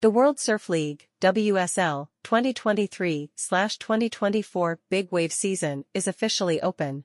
The 0.00 0.10
World 0.10 0.38
Surf 0.38 0.68
League, 0.68 1.08
WSL, 1.20 2.06
2023-2024 2.22 4.78
Big 4.88 5.10
Wave 5.10 5.32
season 5.32 5.84
is 5.92 6.06
officially 6.06 6.62
open. 6.62 7.02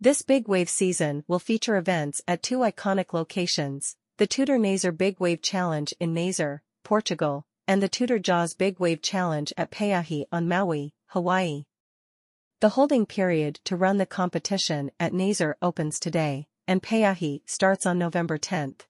This 0.00 0.22
Big 0.22 0.48
Wave 0.48 0.70
season 0.70 1.24
will 1.28 1.38
feature 1.38 1.76
events 1.76 2.22
at 2.26 2.42
two 2.42 2.60
iconic 2.60 3.12
locations, 3.12 3.96
the 4.16 4.26
Tudor 4.26 4.56
Nazaré 4.56 4.96
Big 4.96 5.20
Wave 5.20 5.42
Challenge 5.42 5.92
in 6.00 6.14
Nazaré, 6.14 6.60
Portugal, 6.84 7.44
and 7.68 7.82
the 7.82 7.88
Tudor 7.90 8.18
Jaws 8.18 8.54
Big 8.54 8.80
Wave 8.80 9.02
Challenge 9.02 9.52
at 9.58 9.70
Pe'ahi 9.70 10.24
on 10.32 10.48
Maui, 10.48 10.94
Hawaii. 11.08 11.64
The 12.60 12.70
holding 12.70 13.04
period 13.04 13.60
to 13.64 13.76
run 13.76 13.98
the 13.98 14.06
competition 14.06 14.90
at 14.98 15.12
Nazaré 15.12 15.52
opens 15.60 16.00
today, 16.00 16.46
and 16.66 16.82
Pe'ahi 16.82 17.42
starts 17.44 17.84
on 17.84 17.98
November 17.98 18.38
10th. 18.38 18.86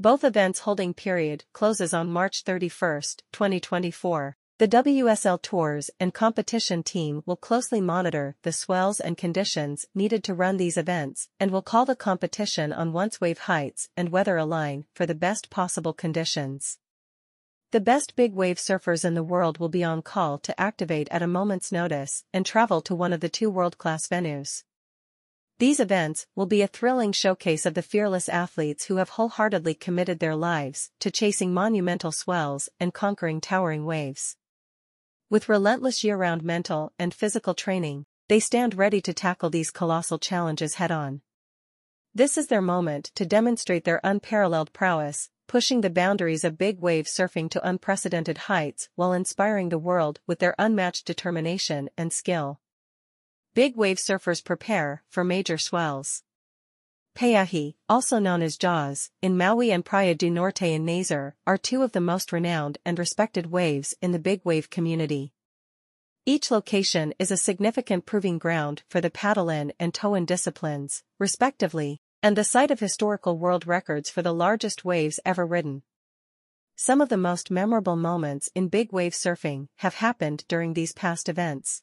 Both 0.00 0.22
events 0.22 0.60
holding 0.60 0.94
period 0.94 1.44
closes 1.52 1.92
on 1.92 2.12
March 2.12 2.44
31, 2.44 3.02
2024. 3.32 4.36
The 4.58 4.68
WSL 4.68 5.42
Tours 5.42 5.90
and 5.98 6.14
competition 6.14 6.84
team 6.84 7.24
will 7.26 7.34
closely 7.34 7.80
monitor 7.80 8.36
the 8.42 8.52
swells 8.52 9.00
and 9.00 9.18
conditions 9.18 9.86
needed 9.96 10.22
to 10.22 10.34
run 10.34 10.56
these 10.56 10.76
events 10.76 11.30
and 11.40 11.50
will 11.50 11.62
call 11.62 11.84
the 11.84 11.96
competition 11.96 12.72
on 12.72 12.92
once 12.92 13.20
wave 13.20 13.40
heights 13.40 13.88
and 13.96 14.10
weather 14.10 14.36
align 14.36 14.84
for 14.94 15.04
the 15.04 15.16
best 15.16 15.50
possible 15.50 15.92
conditions. 15.92 16.78
The 17.72 17.80
best 17.80 18.14
big 18.14 18.34
wave 18.34 18.58
surfers 18.58 19.04
in 19.04 19.14
the 19.14 19.24
world 19.24 19.58
will 19.58 19.68
be 19.68 19.82
on 19.82 20.02
call 20.02 20.38
to 20.38 20.60
activate 20.60 21.08
at 21.10 21.22
a 21.22 21.26
moment's 21.26 21.72
notice 21.72 22.22
and 22.32 22.46
travel 22.46 22.80
to 22.82 22.94
one 22.94 23.12
of 23.12 23.18
the 23.18 23.28
two 23.28 23.50
world-class 23.50 24.06
venues. 24.06 24.62
These 25.58 25.80
events 25.80 26.24
will 26.36 26.46
be 26.46 26.62
a 26.62 26.68
thrilling 26.68 27.10
showcase 27.10 27.66
of 27.66 27.74
the 27.74 27.82
fearless 27.82 28.28
athletes 28.28 28.84
who 28.84 28.96
have 28.96 29.08
wholeheartedly 29.10 29.74
committed 29.74 30.20
their 30.20 30.36
lives 30.36 30.92
to 31.00 31.10
chasing 31.10 31.52
monumental 31.52 32.12
swells 32.12 32.68
and 32.78 32.94
conquering 32.94 33.40
towering 33.40 33.84
waves. 33.84 34.36
With 35.28 35.48
relentless 35.48 36.04
year-round 36.04 36.44
mental 36.44 36.92
and 36.96 37.12
physical 37.12 37.54
training, 37.54 38.06
they 38.28 38.38
stand 38.38 38.76
ready 38.76 39.00
to 39.00 39.12
tackle 39.12 39.50
these 39.50 39.72
colossal 39.72 40.20
challenges 40.20 40.74
head-on. 40.74 41.22
This 42.14 42.38
is 42.38 42.46
their 42.46 42.62
moment 42.62 43.10
to 43.16 43.26
demonstrate 43.26 43.82
their 43.82 44.00
unparalleled 44.04 44.72
prowess, 44.72 45.28
pushing 45.48 45.80
the 45.80 45.90
boundaries 45.90 46.44
of 46.44 46.56
big 46.56 46.78
wave 46.78 47.06
surfing 47.06 47.50
to 47.50 47.68
unprecedented 47.68 48.38
heights 48.38 48.90
while 48.94 49.12
inspiring 49.12 49.70
the 49.70 49.78
world 49.78 50.20
with 50.24 50.38
their 50.38 50.54
unmatched 50.56 51.04
determination 51.04 51.90
and 51.98 52.12
skill. 52.12 52.60
Big 53.54 53.76
wave 53.76 53.96
surfers 53.96 54.44
prepare 54.44 55.02
for 55.08 55.24
major 55.24 55.58
swells. 55.58 56.22
Pe'ahi, 57.16 57.74
also 57.88 58.20
known 58.20 58.42
as 58.42 58.56
Jaws, 58.56 59.10
in 59.20 59.36
Maui 59.36 59.72
and 59.72 59.84
Praia 59.84 60.14
do 60.14 60.30
Norte 60.30 60.62
in 60.62 60.86
Nazaré, 60.86 61.32
are 61.46 61.58
two 61.58 61.82
of 61.82 61.90
the 61.90 62.00
most 62.00 62.32
renowned 62.32 62.78
and 62.84 62.98
respected 62.98 63.46
waves 63.46 63.94
in 64.00 64.12
the 64.12 64.20
big 64.20 64.40
wave 64.44 64.70
community. 64.70 65.32
Each 66.24 66.50
location 66.50 67.14
is 67.18 67.30
a 67.30 67.36
significant 67.36 68.06
proving 68.06 68.38
ground 68.38 68.82
for 68.88 69.00
the 69.00 69.10
paddle-in 69.10 69.72
and 69.80 69.92
tow-in 69.92 70.26
disciplines, 70.26 71.02
respectively, 71.18 72.00
and 72.22 72.36
the 72.36 72.44
site 72.44 72.70
of 72.70 72.78
historical 72.78 73.38
world 73.38 73.66
records 73.66 74.10
for 74.10 74.22
the 74.22 74.34
largest 74.34 74.84
waves 74.84 75.18
ever 75.24 75.44
ridden. 75.44 75.82
Some 76.76 77.00
of 77.00 77.08
the 77.08 77.16
most 77.16 77.50
memorable 77.50 77.96
moments 77.96 78.48
in 78.54 78.68
big 78.68 78.92
wave 78.92 79.12
surfing 79.12 79.66
have 79.78 79.94
happened 79.94 80.44
during 80.46 80.74
these 80.74 80.92
past 80.92 81.28
events. 81.28 81.82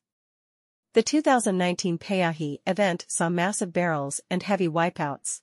The 0.96 1.04
2019 1.04 1.98
Pe'ahi 1.98 2.60
event 2.66 3.04
saw 3.10 3.28
massive 3.28 3.74
barrels 3.74 4.22
and 4.30 4.42
heavy 4.42 4.70
wipeouts. 4.70 5.42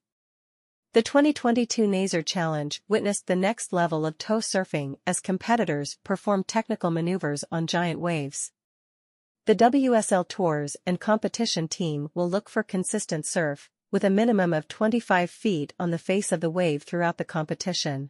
The 0.95 1.03
2022 1.03 1.83
Nazaré 1.87 2.25
Challenge 2.25 2.83
witnessed 2.89 3.27
the 3.27 3.37
next 3.37 3.71
level 3.71 4.07
of 4.07 4.17
tow 4.17 4.39
surfing 4.39 4.97
as 5.07 5.21
competitors 5.21 5.99
performed 6.05 6.49
technical 6.49 6.91
maneuvers 6.91 7.45
on 7.53 7.67
giant 7.67 8.01
waves. 8.01 8.53
The 9.45 9.55
WSL 9.55 10.27
Tours 10.27 10.79
and 10.87 10.99
competition 10.99 11.69
team 11.69 12.09
will 12.15 12.31
look 12.31 12.49
for 12.49 12.63
consistent 12.63 13.27
surf, 13.27 13.69
with 13.91 14.05
a 14.05 14.09
minimum 14.09 14.55
of 14.55 14.69
25 14.69 15.31
feet 15.31 15.75
on 15.79 15.91
the 15.91 15.99
face 15.99 16.33
of 16.33 16.41
the 16.41 16.49
wave 16.49 16.85
throughout 16.85 17.19
the 17.19 17.27
competition. 17.27 18.09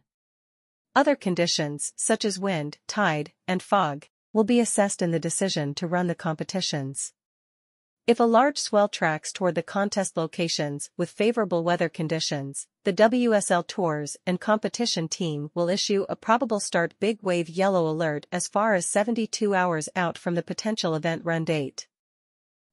Other 0.95 1.17
conditions, 1.17 1.91
such 1.97 2.23
as 2.23 2.39
wind, 2.39 2.77
tide, 2.87 3.33
and 3.49 3.61
fog, 3.61 4.07
will 4.31 4.45
be 4.45 4.61
assessed 4.61 5.01
in 5.01 5.11
the 5.11 5.19
decision 5.19 5.73
to 5.73 5.87
run 5.87 6.07
the 6.07 6.15
competitions. 6.15 7.11
If 8.05 8.19
a 8.19 8.25
large 8.25 8.57
swell 8.57 8.89
tracks 8.89 9.31
toward 9.31 9.55
the 9.55 9.63
contest 9.63 10.17
locations 10.17 10.89
with 10.97 11.09
favorable 11.09 11.63
weather 11.63 11.87
conditions, 11.87 12.67
the 12.83 12.91
WSL 12.91 13.65
Tours 13.65 14.17
and 14.27 14.41
competition 14.41 15.07
team 15.07 15.51
will 15.53 15.69
issue 15.69 16.05
a 16.09 16.17
probable 16.17 16.59
start 16.59 16.95
big 16.99 17.19
wave 17.21 17.47
yellow 17.47 17.87
alert 17.87 18.27
as 18.29 18.49
far 18.49 18.73
as 18.73 18.87
72 18.87 19.55
hours 19.55 19.87
out 19.95 20.17
from 20.17 20.35
the 20.35 20.43
potential 20.43 20.95
event 20.95 21.23
run 21.23 21.45
date. 21.45 21.87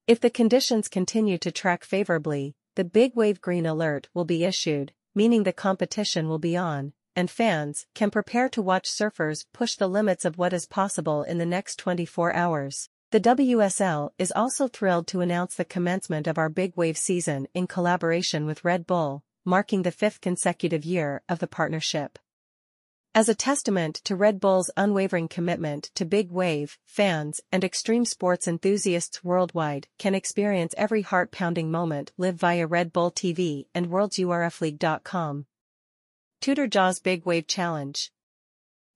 If 0.09 0.19
the 0.19 0.31
conditions 0.31 0.89
continue 0.89 1.39
to 1.39 1.53
track 1.53 1.85
favorably, 1.85 2.57
the 2.75 2.83
big 2.83 3.15
wave 3.15 3.41
green 3.41 3.67
alert 3.67 4.09
will 4.12 4.25
be 4.25 4.43
issued, 4.43 4.93
meaning 5.15 5.45
the 5.45 5.53
competition 5.53 6.29
will 6.29 6.41
be 6.41 6.57
on, 6.57 6.93
and 7.15 7.31
fans 7.31 7.87
can 7.95 8.11
prepare 8.11 8.49
to 8.49 8.61
watch 8.61 8.91
surfers 8.91 9.45
push 9.53 9.77
the 9.77 9.87
limits 9.87 10.25
of 10.25 10.39
what 10.39 10.53
is 10.53 10.67
possible 10.67 11.23
in 11.23 11.39
the 11.39 11.47
next 11.47 11.77
24 11.77 12.35
hours. 12.35 12.89
The 13.12 13.21
WSL 13.21 14.10
is 14.19 14.32
also 14.37 14.69
thrilled 14.69 15.09
to 15.09 15.21
announce 15.21 15.56
the 15.56 15.65
commencement 15.65 16.28
of 16.28 16.38
our 16.38 16.48
Big 16.48 16.76
Wave 16.76 16.97
season 16.97 17.48
in 17.54 17.66
collaboration 17.66 18.47
with 18.47 18.65
Red 18.65 18.87
Bull, 18.87 19.25
marking 19.44 19.82
the 19.82 19.91
fifth 19.91 20.21
consecutive 20.21 20.84
year 20.84 21.20
of 21.28 21.41
the 21.41 21.49
partnership. 21.49 22.20
As 23.12 23.28
a 23.28 23.34
testament 23.34 23.97
to 24.04 24.15
Red 24.15 24.38
Bull's 24.38 24.70
unwavering 24.76 25.26
commitment 25.26 25.91
to 25.97 26.04
big 26.04 26.31
wave, 26.31 26.78
fans 26.87 27.41
and 27.50 27.65
extreme 27.65 28.04
sports 28.04 28.47
enthusiasts 28.47 29.25
worldwide 29.25 29.88
can 29.99 30.15
experience 30.15 30.72
every 30.78 31.03
heart-pounding 31.03 31.69
moment 31.69 32.12
live 32.16 32.37
via 32.37 32.65
Red 32.65 32.93
Bull 32.93 33.10
TV 33.10 33.66
and 33.75 33.88
WorldSurfLeague.com. 33.88 35.47
Tudor 36.41 36.69
Jaws 36.69 37.00
Big 37.00 37.26
Wave 37.26 37.49
Challenge 37.49 38.12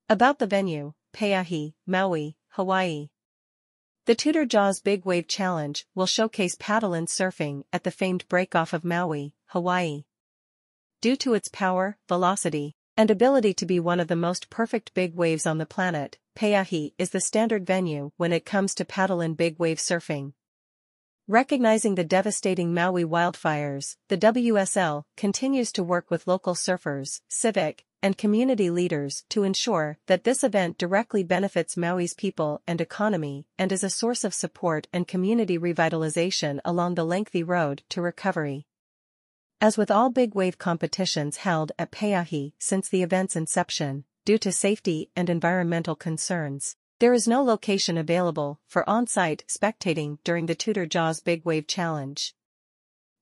About 0.08 0.38
the 0.38 0.46
venue, 0.46 0.92
Pe'ahi, 1.12 1.74
Maui, 1.84 2.36
Hawaii. 2.50 3.08
The 4.06 4.14
Tudor 4.14 4.44
Jaws 4.44 4.80
Big 4.80 5.06
Wave 5.06 5.26
Challenge 5.26 5.86
will 5.94 6.04
showcase 6.04 6.56
paddle 6.58 6.92
and 6.92 7.08
surfing 7.08 7.64
at 7.72 7.84
the 7.84 7.90
famed 7.90 8.28
breakoff 8.28 8.74
of 8.74 8.84
Maui, 8.84 9.32
Hawaii. 9.46 10.04
Due 11.00 11.16
to 11.16 11.32
its 11.32 11.48
power, 11.48 11.96
velocity, 12.06 12.76
and 12.98 13.10
ability 13.10 13.54
to 13.54 13.64
be 13.64 13.80
one 13.80 14.00
of 14.00 14.08
the 14.08 14.14
most 14.14 14.50
perfect 14.50 14.92
big 14.92 15.14
waves 15.14 15.46
on 15.46 15.56
the 15.56 15.64
planet, 15.64 16.18
Pe'ahi 16.36 16.92
is 16.98 17.10
the 17.10 17.20
standard 17.20 17.66
venue 17.66 18.10
when 18.18 18.30
it 18.30 18.44
comes 18.44 18.74
to 18.74 18.84
paddle 18.84 19.22
and 19.22 19.38
big 19.38 19.58
wave 19.58 19.78
surfing. 19.78 20.34
Recognizing 21.26 21.94
the 21.94 22.04
devastating 22.04 22.74
Maui 22.74 23.06
wildfires, 23.06 23.96
the 24.08 24.18
WSL 24.18 25.04
continues 25.16 25.72
to 25.72 25.82
work 25.82 26.10
with 26.10 26.26
local 26.26 26.54
surfers, 26.54 27.22
civic, 27.28 27.86
and 28.04 28.18
community 28.18 28.68
leaders 28.68 29.24
to 29.30 29.44
ensure 29.44 29.96
that 30.08 30.24
this 30.24 30.44
event 30.44 30.76
directly 30.76 31.24
benefits 31.24 31.74
Maui's 31.74 32.12
people 32.12 32.60
and 32.66 32.78
economy 32.78 33.46
and 33.58 33.72
is 33.72 33.82
a 33.82 33.88
source 33.88 34.24
of 34.24 34.34
support 34.34 34.86
and 34.92 35.08
community 35.08 35.58
revitalization 35.58 36.60
along 36.66 36.96
the 36.96 37.04
lengthy 37.04 37.42
road 37.42 37.82
to 37.88 38.02
recovery. 38.02 38.66
As 39.58 39.78
with 39.78 39.90
all 39.90 40.10
big 40.10 40.34
wave 40.34 40.58
competitions 40.58 41.38
held 41.38 41.72
at 41.78 41.92
Pe'ahi 41.92 42.52
since 42.58 42.90
the 42.90 43.02
event's 43.02 43.36
inception, 43.36 44.04
due 44.26 44.36
to 44.36 44.52
safety 44.52 45.08
and 45.16 45.30
environmental 45.30 45.96
concerns, 45.96 46.76
there 46.98 47.14
is 47.14 47.26
no 47.26 47.42
location 47.42 47.96
available 47.96 48.60
for 48.66 48.86
on-site 48.86 49.44
spectating 49.48 50.18
during 50.24 50.44
the 50.44 50.54
Tudor 50.54 50.84
Jaws 50.84 51.20
Big 51.20 51.42
Wave 51.46 51.66
Challenge. 51.66 52.34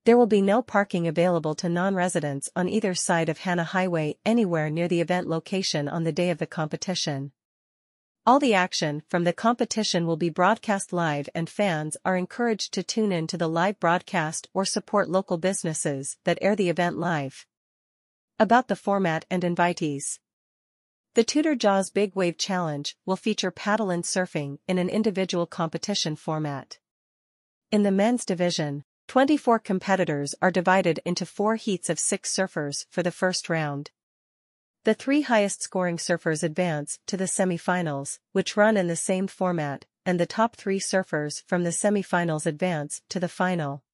There 0.05 0.19
will 0.19 0.27
be 0.27 0.43
no 0.43 0.63
parking 0.63 1.07
available 1.07 1.55
to 1.55 1.69
non-residents 1.69 2.51
on 2.57 2.69
either 2.69 2.93
side 2.93 3.29
of 3.29 3.39
Hana 3.39 3.63
Highway 3.63 4.17
anywhere 4.27 4.69
near 4.69 4.89
the 4.89 5.01
event 5.01 5.29
location 5.29 5.89
on 5.89 6.03
the 6.03 6.11
day 6.11 6.31
of 6.31 6.39
the 6.39 6.47
competition. 6.47 7.31
All 8.27 8.41
the 8.41 8.55
action 8.55 9.03
from 9.09 9.23
the 9.23 9.33
competition 9.33 10.05
will 10.05 10.17
be 10.17 10.29
broadcast 10.29 10.93
live 10.93 11.29
and 11.37 11.49
fans 11.49 11.97
are 12.05 12.17
encouraged 12.17 12.75
to 12.75 12.83
tune 12.83 13.13
in 13.13 13.29
to 13.29 13.37
the 13.37 13.49
live 13.49 13.79
broadcast 13.79 14.49
or 14.53 14.65
support 14.65 15.09
local 15.09 15.39
businesses 15.39 16.19
that 16.25 16.39
air 16.41 16.57
the 16.57 16.69
event 16.69 16.99
live. 16.99 17.47
About 18.41 18.67
the 18.67 18.77
format 18.77 19.25
and 19.31 19.45
invitees. 19.45 20.19
The 21.15 21.23
Tudor 21.23 21.55
Jaws 21.55 21.91
Big 21.91 22.17
Wave 22.17 22.39
Challenge 22.39 22.97
will 23.07 23.17
feature 23.17 23.53
paddle 23.53 23.91
and 23.91 24.03
surfing 24.03 24.59
in 24.67 24.79
an 24.79 24.89
individual 24.89 25.47
competition 25.47 26.17
format. 26.17 26.79
In 27.71 27.85
the 27.85 27.93
men's 27.93 28.25
division, 28.25 28.85
24 29.09 29.59
competitors 29.59 30.35
are 30.41 30.51
divided 30.51 31.01
into 31.05 31.27
four 31.27 31.57
heats 31.57 31.91
of 31.91 31.99
six 31.99 32.35
surfers 32.35 32.87
for 32.91 33.03
the 33.03 33.11
first 33.11 33.49
round. 33.49 33.91
The 34.85 34.95
three 34.95 35.21
highest 35.21 35.63
scoring 35.63 35.97
surfers 35.97 36.43
advance 36.43 36.99
to 37.07 37.17
the 37.17 37.25
semifinals, 37.25 38.19
which 38.33 38.57
run 38.57 38.77
in 38.77 38.89
the 38.89 38.97
same 38.97 39.27
format, 39.29 39.85
and 40.05 40.19
the 40.19 40.27
top 40.27 40.57
three 40.57 40.81
surfers 40.81 41.43
from 41.47 41.63
the 41.63 41.71
semifinals 41.71 42.47
advance 42.47 43.01
to 43.09 43.21
the 43.21 43.29
final. 43.29 43.85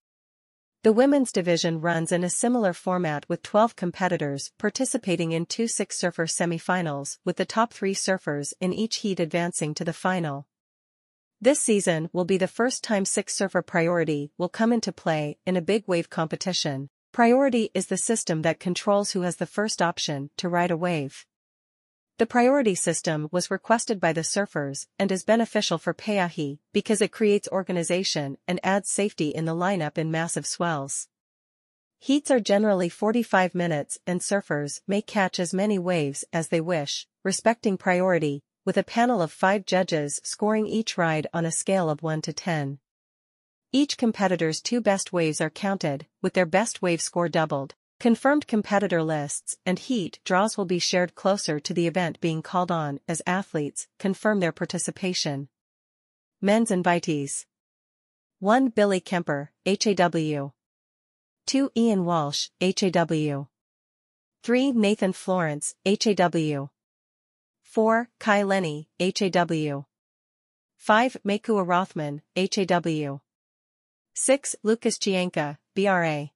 The 0.85 0.93
women's 0.93 1.33
division 1.33 1.81
runs 1.81 2.13
in 2.13 2.23
a 2.23 2.31
similar 2.31 2.73
format 2.73 3.29
with 3.29 3.43
12 3.43 3.75
competitors 3.75 4.53
participating 4.59 5.33
in 5.33 5.45
two 5.45 5.67
six-surfer 5.67 6.27
semifinals 6.27 7.19
with 7.25 7.37
the 7.37 7.45
top 7.45 7.73
three 7.73 7.95
surfers 7.95 8.53
in 8.61 8.73
each 8.73 8.97
heat 8.99 9.19
advancing 9.19 9.75
to 9.75 9.85
the 9.85 9.93
final. 9.93 10.47
This 11.41 11.61
season 11.61 12.11
will 12.13 12.25
be 12.25 12.37
the 12.37 12.49
first 12.49 12.83
time 12.83 13.05
six-surfer 13.05 13.63
priority 13.63 14.33
will 14.39 14.49
come 14.49 14.73
into 14.73 14.91
play 14.91 15.39
in 15.47 15.57
a 15.57 15.63
big 15.63 15.85
wave 15.87 16.11
competition. 16.11 16.89
Priority 17.13 17.71
is 17.75 17.87
the 17.87 17.97
system 17.97 18.43
that 18.43 18.59
controls 18.59 19.13
who 19.13 19.21
has 19.21 19.37
the 19.37 19.47
first 19.47 19.81
option 19.81 20.31
to 20.39 20.49
ride 20.49 20.73
a 20.73 20.77
wave. 20.77 21.25
The 22.19 22.27
priority 22.27 22.75
system 22.75 23.29
was 23.31 23.53
requested 23.53 24.01
by 24.01 24.13
the 24.13 24.23
surfers 24.23 24.89
and 24.99 25.13
is 25.13 25.23
beneficial 25.23 25.79
for 25.79 25.95
Pe'ahi 25.95 26.59
because 26.73 27.01
it 27.01 27.13
creates 27.13 27.47
organization 27.53 28.37
and 28.49 28.59
adds 28.65 28.91
safety 28.91 29.29
in 29.29 29.45
the 29.45 29.55
lineup 29.55 29.97
in 29.97 30.11
massive 30.11 30.45
swells. 30.45 31.07
Heats 32.01 32.33
are 32.33 32.41
generally 32.41 32.89
45 32.89 33.55
minutes 33.55 33.97
and 34.09 34.21
surfers 34.21 34.81
may 34.89 35.03
catch 35.03 35.39
as 35.39 35.55
many 35.55 35.79
waves 35.79 36.25
as 36.33 36.49
they 36.49 36.61
wish, 36.61 37.07
respecting 37.23 37.77
priority, 37.77 38.43
with 38.69 38.77
a 38.77 38.83
panel 38.85 39.23
of 39.23 39.33
five 39.33 39.65
judges 39.65 40.21
scoring 40.23 40.67
each 40.67 40.99
ride 40.99 41.27
on 41.33 41.47
a 41.47 41.51
scale 41.51 41.89
of 41.89 42.03
1 42.03 42.21
to 42.21 42.35
10. 42.35 42.79
Each 43.73 43.97
competitor's 43.97 44.61
two 44.61 44.83
best 44.83 45.11
waves 45.11 45.41
are 45.41 45.49
counted, 45.49 46.07
with 46.21 46.35
their 46.35 46.45
best 46.45 46.83
wave 46.83 47.01
score 47.01 47.31
doubled. 47.31 47.75
Confirmed 47.99 48.47
competitor 48.47 49.03
lists 49.03 49.57
and 49.65 49.79
heat 49.79 50.21
draws 50.23 50.59
will 50.59 50.67
be 50.67 50.79
shared 50.79 51.15
closer 51.15 51.59
to 51.59 51.73
the 51.73 51.87
event 51.87 52.21
being 52.21 52.43
called 52.43 52.71
on 52.71 53.01
as 53.09 53.23
athletes 53.27 53.89
confirm 53.99 54.41
their 54.41 54.53
participation. 54.53 55.49
Men's 56.43 56.71
invitees 56.71 57.47
1. 58.41 58.69
Billy 58.69 59.01
Kemper, 59.01 59.51
HAW 59.65 60.53
2. 61.47 61.71
Ian 61.75 62.05
Walsh, 62.05 62.51
HAW 62.61 63.49
3. 64.43 64.73
Nathan 64.73 65.15
Florence, 65.15 65.75
HAW 65.87 66.69
4. 67.69 68.09
Kai 68.19 68.45
Lenny, 68.45 68.89
HAW 68.99 69.85
5. 70.79 71.17
Makua 71.23 71.63
Rothman, 71.63 72.23
HAW 72.35 73.21
6. 74.15 74.57
Lucas 74.63 74.99
Chianca, 74.99 75.59
BRA 75.77 76.31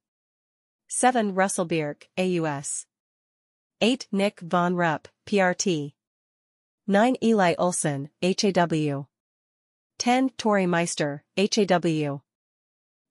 7. 0.87 1.33
Russell 1.33 1.65
Bierk, 1.65 2.07
AUS. 2.19 2.85
8. 3.81 4.07
Nick 4.11 4.41
Von 4.41 4.75
Rupp, 4.75 5.07
PRT. 5.25 5.93
9. 6.85 7.15
Eli 7.23 7.55
Olson, 7.57 8.11
HAW. 8.21 9.07
10. 9.97 10.29
Torrey 10.37 10.67
Meister, 10.67 11.23
HAW. 11.35 12.21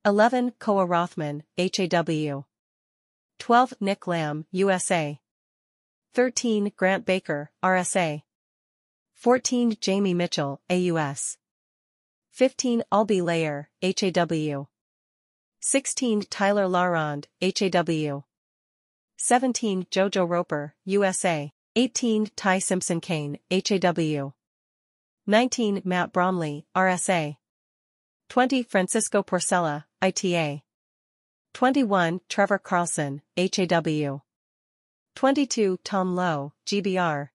11. 0.05 0.53
Koa 0.61 0.87
Rothman, 0.87 1.43
HAW. 1.59 2.45
12. 3.41 3.75
Nick 3.81 4.07
Lamb, 4.07 4.47
USA. 4.53 5.19
13. 6.15 6.73
Grant 6.77 7.07
Baker, 7.07 7.51
RSA. 7.65 8.23
14. 9.15 9.77
Jamie 9.81 10.13
Mitchell, 10.13 10.61
AUS. 10.69 11.39
15. 12.33 12.83
Albee 12.93 13.23
Layer, 13.23 13.71
HAW. 13.81 14.69
16. 15.61 16.23
Tyler 16.29 16.69
Larronde, 16.69 17.29
HAW. 17.41 18.25
17. 19.17 19.87
Jojo 19.91 20.29
Roper, 20.29 20.75
USA. 20.85 21.51
18. 21.77 22.27
Ty 22.37 22.59
Simpson 22.59 23.01
Kane, 23.01 23.39
HAW. 23.51 24.35
19. 25.27 25.81
Matt 25.83 26.13
Bromley, 26.13 26.67
RSA. 26.77 27.39
20. 28.29 28.63
Francisco 28.65 29.23
Porcella, 29.23 29.85
ITA. 30.03 30.63
21. 31.55 32.21
Trevor 32.29 32.59
Carlson, 32.59 33.23
HAW. 33.39 34.21
22. 35.15 35.79
Tom 35.85 36.15
Lowe, 36.17 36.53
GBR. 36.67 37.29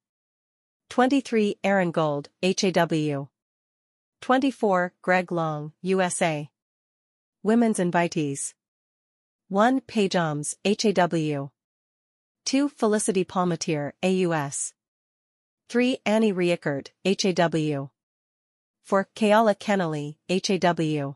23. 0.90 1.60
Aaron 1.64 1.92
Gold, 1.92 2.30
HAW. 2.42 3.30
24. 4.22 4.94
Greg 5.02 5.32
Long, 5.32 5.74
USA. 5.82 6.50
Women's 7.44 7.80
invitees. 7.80 8.54
1. 9.50 9.82
Paige 9.82 10.16
Alms, 10.16 10.56
HAW. 10.66 11.52
2. 12.46 12.70
Felicity 12.70 13.24
Palmateer, 13.24 13.92
AUS. 14.04 14.74
3. 15.70 15.98
Annie 16.06 16.32
Reickert, 16.32 16.92
HAW. 17.06 17.92
4. 18.84 19.08
Keala 19.16 19.56
Kennelly, 19.56 20.18
HAW. 20.30 21.16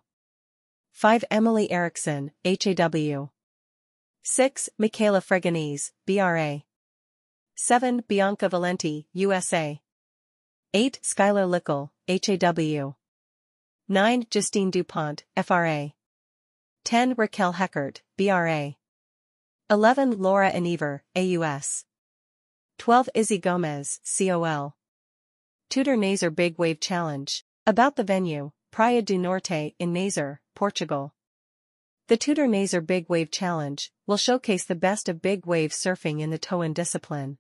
5. 0.92 1.26
Emily 1.32 1.72
Erickson, 1.72 2.32
HAW. 2.46 3.32
6. 4.24 4.70
Michaela 4.78 5.20
Fregonese, 5.20 5.92
BRA. 6.06 6.62
7. 7.56 8.04
Bianca 8.08 8.48
Valenti, 8.48 9.08
USA. 9.14 9.82
8. 10.74 11.00
Skylar 11.02 11.50
Lickle, 11.50 11.90
HAW. 12.08 12.96
9. 13.88 14.26
Justine 14.30 14.70
DuPont, 14.70 15.24
FRA. 15.44 15.94
10. 16.84 17.16
Raquel 17.18 17.54
Heckert, 17.54 18.02
BRA. 18.16 18.76
11. 19.72 20.12
Laura 20.20 20.50
Enever, 20.50 21.04
AUS. 21.16 21.86
12. 22.78 23.10
Izzy 23.16 23.40
Gomez, 23.40 24.00
COL. 24.18 24.76
Tudor 25.70 25.98
Nazaré 25.98 26.36
Big 26.36 26.60
Wave 26.60 26.80
Challenge. 26.80 27.44
About 27.66 27.96
the 27.96 28.04
venue, 28.04 28.52
Praia 28.72 29.02
do 29.02 29.18
Norte 29.18 29.74
in 29.80 29.94
Nazaré, 29.94 30.38
Portugal. 30.54 31.16
The 32.12 32.18
Tudor 32.18 32.46
Nazaré 32.46 32.86
Big 32.86 33.08
Wave 33.08 33.32
Challenge 33.32 33.90
will 34.06 34.18
showcase 34.18 34.66
the 34.66 34.76
best 34.76 35.08
of 35.08 35.22
big 35.22 35.46
wave 35.46 35.72
surfing 35.72 36.20
in 36.20 36.30
the 36.30 36.38
tow-in 36.38 36.74
discipline. 36.74 37.38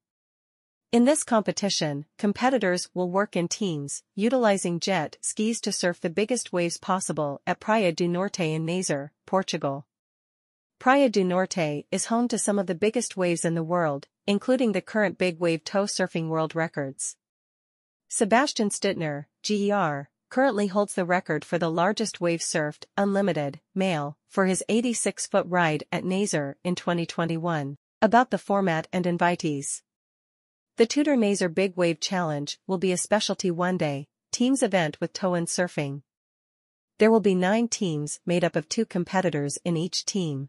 In 0.93 1.03
this 1.03 1.25
competition, 1.25 2.05
competitors 2.17 2.87
will 2.93 3.11
work 3.11 3.35
in 3.35 3.49
teams, 3.49 4.03
utilizing 4.15 4.79
jet 4.79 5.17
skis 5.19 5.59
to 5.59 5.73
surf 5.73 5.99
the 5.99 6.09
biggest 6.09 6.53
waves 6.53 6.77
possible 6.77 7.41
at 7.45 7.59
Praia 7.59 7.91
do 7.91 8.07
Norte 8.07 8.39
in 8.39 8.65
Nazaré, 8.65 9.09
Portugal. 9.25 9.87
Praia 10.79 11.09
do 11.09 11.25
Norte 11.25 11.85
is 11.91 12.05
home 12.05 12.29
to 12.29 12.37
some 12.37 12.57
of 12.57 12.67
the 12.67 12.73
biggest 12.73 13.17
waves 13.17 13.43
in 13.43 13.55
the 13.55 13.63
world, 13.63 14.07
including 14.25 14.71
the 14.71 14.79
current 14.79 15.17
big 15.17 15.37
wave 15.37 15.65
tow 15.65 15.83
surfing 15.83 16.29
world 16.29 16.55
records. 16.55 17.17
Sebastian 18.07 18.69
Steudtner, 18.69 19.25
GER, 19.43 20.09
currently 20.31 20.67
holds 20.67 20.95
the 20.95 21.05
record 21.05 21.43
for 21.43 21.59
the 21.59 21.69
largest 21.69 22.21
wave 22.21 22.39
surfed, 22.39 22.85
unlimited, 22.97 23.59
male, 23.75 24.17
for 24.29 24.45
his 24.45 24.63
86-foot 24.69 25.45
ride 25.47 25.83
at 25.91 26.05
Nazaré 26.05 26.55
in 26.63 26.73
2021. 26.73 27.75
About 28.01 28.31
the 28.31 28.37
format 28.37 28.87
and 28.93 29.05
invitees. 29.05 29.81
The 30.77 30.87
Tudor 30.87 31.17
Nazaré 31.17 31.53
Big 31.53 31.75
Wave 31.75 31.99
Challenge 31.99 32.57
will 32.65 32.77
be 32.77 32.93
a 32.93 32.97
specialty 32.97 33.51
one-day, 33.51 34.07
teams 34.31 34.63
event 34.63 34.99
with 35.01 35.11
tow-in 35.11 35.47
surfing. 35.47 36.01
There 36.97 37.11
will 37.11 37.19
be 37.19 37.35
nine 37.35 37.67
teams 37.67 38.21
made 38.25 38.45
up 38.45 38.55
of 38.55 38.69
two 38.69 38.85
competitors 38.85 39.59
in 39.65 39.75
each 39.75 40.05
team. 40.05 40.47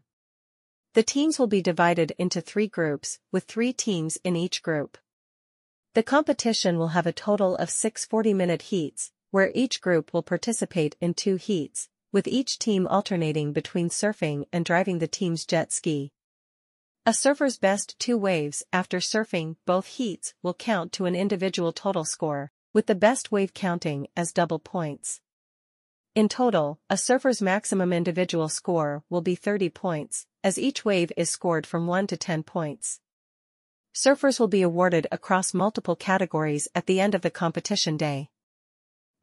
The 0.93 1.03
teams 1.03 1.37
will 1.37 1.47
be 1.47 1.61
divided 1.61 2.13
into 2.17 2.39
three 2.39 2.67
groups, 2.67 3.19
with 3.33 3.43
three 3.43 3.73
teams 3.73 4.17
in 4.23 4.37
each 4.37 4.63
group. 4.63 4.97
The 5.93 6.03
competition 6.03 6.77
will 6.77 6.89
have 6.89 7.05
a 7.05 7.11
total 7.11 7.57
of 7.57 7.69
six 7.69 8.05
40-minute 8.05 8.63
heats, 8.63 9.11
where 9.33 9.51
each 9.55 9.81
group 9.81 10.13
will 10.13 10.21
participate 10.21 10.95
in 11.01 11.11
two 11.11 11.37
heats, 11.37 11.89
with 12.11 12.27
each 12.27 12.59
team 12.59 12.85
alternating 12.85 13.51
between 13.51 13.89
surfing 13.89 14.45
and 14.53 14.63
driving 14.63 14.99
the 14.99 15.07
team's 15.07 15.43
jet 15.43 15.71
ski. 15.71 16.11
A 17.07 17.15
surfer's 17.15 17.57
best 17.57 17.97
two 17.97 18.15
waves 18.15 18.61
after 18.71 18.99
surfing 18.99 19.55
both 19.65 19.87
heats 19.87 20.35
will 20.43 20.53
count 20.53 20.91
to 20.91 21.05
an 21.05 21.15
individual 21.15 21.71
total 21.71 22.05
score, 22.05 22.51
with 22.73 22.85
the 22.85 22.93
best 22.93 23.31
wave 23.31 23.55
counting 23.55 24.05
as 24.15 24.31
double 24.31 24.59
points. 24.59 25.19
In 26.13 26.29
total, 26.29 26.79
a 26.87 26.95
surfer's 26.95 27.41
maximum 27.41 27.91
individual 27.91 28.49
score 28.49 29.03
will 29.09 29.21
be 29.21 29.33
30 29.33 29.71
points, 29.71 30.27
as 30.43 30.59
each 30.59 30.85
wave 30.85 31.11
is 31.17 31.31
scored 31.31 31.65
from 31.65 31.87
1 31.87 32.05
to 32.05 32.17
10 32.17 32.43
points. 32.43 32.99
Surfers 33.95 34.39
will 34.39 34.47
be 34.47 34.61
awarded 34.61 35.07
across 35.11 35.55
multiple 35.55 35.95
categories 35.95 36.67
at 36.75 36.85
the 36.85 36.99
end 36.99 37.15
of 37.15 37.23
the 37.23 37.31
competition 37.31 37.97
day. 37.97 38.29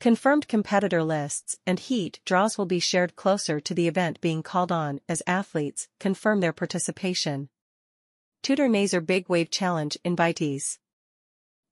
Confirmed 0.00 0.48
competitor 0.48 1.04
lists 1.04 1.58
and 1.66 1.78
heat 1.78 2.20
draws 2.24 2.56
will 2.56 2.64
be 2.64 2.80
shared 2.80 3.16
closer 3.16 3.60
to 3.60 3.74
the 3.74 3.86
event 3.86 4.18
being 4.22 4.42
called 4.42 4.72
on 4.72 4.98
as 5.06 5.22
athletes 5.26 5.88
confirm 5.98 6.40
their 6.40 6.54
participation. 6.54 7.50
Tudor 8.42 8.66
Nazaré 8.66 9.04
Big 9.04 9.28
Wave 9.28 9.50
Challenge 9.50 9.98
invitees. 10.02 10.78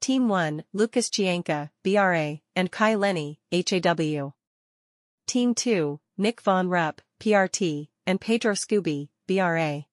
Team 0.02 0.28
1, 0.28 0.62
Lucas 0.74 1.08
Chianca, 1.08 1.70
BRA, 1.82 2.40
and 2.54 2.70
Kai 2.70 2.96
Lenny, 2.96 3.40
HAW. 3.50 4.34
Team 5.26 5.54
2, 5.54 5.98
Nick 6.18 6.42
Von 6.42 6.68
Rupp, 6.68 7.00
PRT, 7.20 7.88
and 8.06 8.20
Pedro 8.20 8.52
Scooby, 8.52 9.08
BRA. 9.26 9.86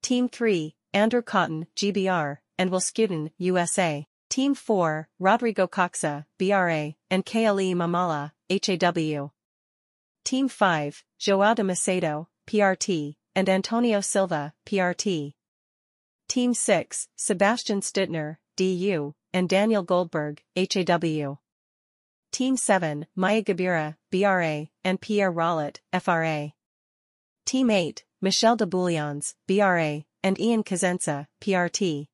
Team 0.00 0.30
3, 0.30 0.74
Andrew 0.94 1.20
Cotton, 1.20 1.66
GBR, 1.76 2.38
and 2.56 2.70
Will 2.70 2.80
Skudin, 2.80 3.30
USA. 3.36 4.06
Team 4.32 4.54
4, 4.54 5.10
Rodrigo 5.18 5.66
Koxa, 5.66 6.24
BRA, 6.38 6.94
and 7.10 7.26
KLE 7.26 7.74
Mamala, 7.74 8.32
HAW. 8.48 9.30
Team 10.24 10.48
5, 10.48 11.04
Joao 11.18 11.52
de 11.52 11.62
Macedo, 11.62 12.28
PRT, 12.46 13.16
and 13.36 13.50
Antonio 13.50 14.00
Silva, 14.00 14.54
PRT. 14.64 15.34
Team 16.28 16.54
6, 16.54 17.08
Sebastian 17.14 17.82
Steudtner, 17.82 18.38
DU, 18.56 19.14
and 19.34 19.50
Daniel 19.50 19.82
Goldberg, 19.82 20.42
HAW. 20.56 21.38
Team 22.30 22.56
7, 22.56 23.06
Maya 23.14 23.42
Gabeira, 23.42 23.96
BRA, 24.10 24.68
and 24.82 24.98
Pierre 25.02 25.30
Rollet, 25.30 25.80
FRA. 26.00 26.54
Team 27.44 27.68
8, 27.68 28.06
Michelle 28.22 28.56
de 28.56 28.64
Bouillons, 28.64 29.34
BRA, 29.46 30.04
and 30.22 30.40
Ian 30.40 30.64
Cosenza, 30.64 31.26
PRT. 31.42 32.08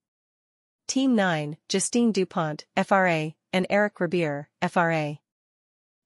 Team 0.88 1.14
9, 1.14 1.58
Justine 1.68 2.12
Dupont, 2.12 2.64
FRA, 2.82 3.34
and 3.52 3.66
Eric 3.68 4.00
Rabier, 4.00 4.48
FRA. 4.66 5.18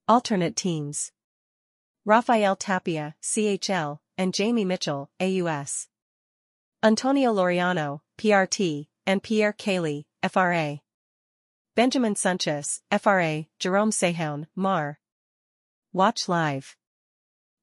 Alternate 0.09 0.57
teams. 0.57 1.13
Rafael 2.03 2.57
Tapia, 2.57 3.15
CHL, 3.23 3.99
and 4.17 4.33
Jamie 4.33 4.65
Mitchell, 4.65 5.09
AUS. 5.21 5.87
Antonio 6.83 7.33
Laureano, 7.33 8.01
PRT, 8.17 8.87
and 9.07 9.23
Pierre 9.23 9.53
Cayley, 9.53 10.05
FRA. 10.29 10.81
Benjamin 11.75 12.15
Sanchis, 12.15 12.81
FRA, 12.91 13.45
Jerome 13.59 13.91
Sehon, 13.91 14.47
MAR. 14.53 14.99
Watch 15.93 16.27
live. 16.27 16.75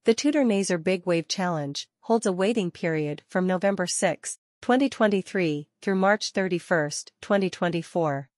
The 0.04 0.14
Tudor 0.14 0.44
Nazaré 0.44 0.82
Big 0.82 1.04
Wave 1.04 1.28
Challenge 1.28 1.86
holds 2.00 2.24
a 2.24 2.32
waiting 2.32 2.70
period 2.70 3.24
from 3.28 3.46
November 3.46 3.86
6, 3.86 4.38
2023, 4.62 5.68
through 5.80 5.94
March 5.94 6.32
31, 6.32 6.90
2024. 7.22 8.28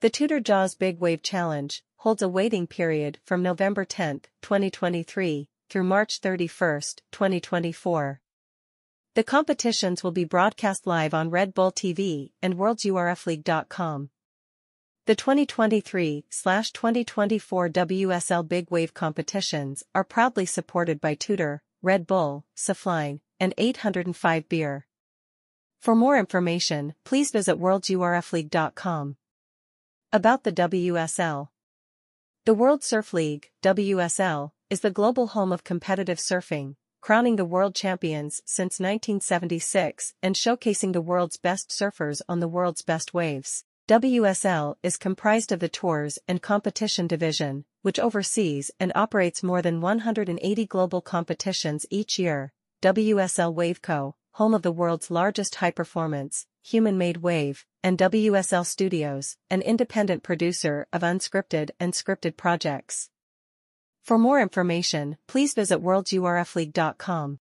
The 0.00 0.10
Tudor 0.10 0.40
Jaws 0.40 0.74
Big 0.74 0.98
Wave 0.98 1.22
Challenge 1.22 1.84
holds 1.98 2.22
a 2.22 2.28
waiting 2.28 2.66
period 2.66 3.20
from 3.24 3.42
November 3.42 3.84
10, 3.84 4.22
2023, 4.42 5.48
through 5.70 5.84
March 5.84 6.18
31, 6.18 6.80
2024. 7.12 8.20
The 9.14 9.24
competitions 9.24 10.02
will 10.02 10.10
be 10.10 10.24
broadcast 10.24 10.88
live 10.88 11.14
on 11.14 11.30
Red 11.30 11.54
Bull 11.54 11.70
TV 11.70 12.32
and 12.42 12.56
WorldSurfLeague.com. 12.56 14.10
The 15.06 15.16
2023-2024 15.16 17.72
WSL 17.72 18.48
Big 18.48 18.70
Wave 18.72 18.92
competitions 18.92 19.84
are 19.94 20.04
proudly 20.04 20.46
supported 20.46 21.00
by 21.00 21.14
Tudor, 21.14 21.62
Red 21.80 22.08
Bull, 22.08 22.44
Safline, 22.56 23.20
and 23.38 23.54
805 23.56 24.48
Beer. 24.48 24.87
For 25.80 25.94
more 25.94 26.18
information, 26.18 26.94
please 27.04 27.30
visit 27.30 27.58
WorldSurfLeague.com. 27.58 29.16
About 30.12 30.44
the 30.44 30.52
WSL 30.52 31.48
the 32.48 32.54
World 32.54 32.82
Surf 32.82 33.12
League, 33.12 33.50
WSL, 33.62 34.52
is 34.70 34.80
the 34.80 34.90
global 34.90 35.26
home 35.26 35.52
of 35.52 35.64
competitive 35.64 36.16
surfing, 36.16 36.76
crowning 37.02 37.36
the 37.36 37.44
world 37.44 37.74
champions 37.74 38.40
since 38.46 38.80
1976 38.80 40.14
and 40.22 40.34
showcasing 40.34 40.94
the 40.94 41.02
world's 41.02 41.36
best 41.36 41.68
surfers 41.68 42.22
on 42.26 42.40
the 42.40 42.48
world's 42.48 42.80
best 42.80 43.12
waves. 43.12 43.64
WSL 43.86 44.76
is 44.82 44.96
comprised 44.96 45.52
of 45.52 45.60
the 45.60 45.68
Tours 45.68 46.18
and 46.26 46.40
Competition 46.40 47.06
Division, 47.06 47.66
which 47.82 47.98
oversees 47.98 48.70
and 48.80 48.92
operates 48.94 49.42
more 49.42 49.60
than 49.60 49.82
180 49.82 50.64
global 50.64 51.02
competitions 51.02 51.84
each 51.90 52.18
year. 52.18 52.54
WSL 52.80 53.54
Waveco, 53.54 54.14
home 54.38 54.54
of 54.54 54.62
the 54.62 54.70
world's 54.70 55.10
largest 55.10 55.56
high-performance, 55.56 56.46
human-made 56.62 57.16
wave, 57.16 57.66
and 57.82 57.98
WSL 57.98 58.64
Studios, 58.64 59.36
an 59.50 59.60
independent 59.62 60.22
producer 60.22 60.86
of 60.92 61.02
unscripted 61.02 61.70
and 61.80 61.92
scripted 61.92 62.36
projects. 62.36 63.10
For 64.04 64.16
more 64.16 64.40
information, 64.40 65.16
please 65.26 65.54
visit 65.54 65.82
worldsurfleague.com. 65.82 67.40